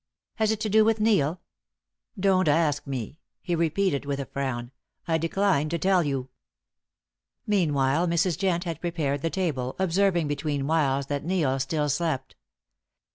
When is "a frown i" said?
4.19-5.19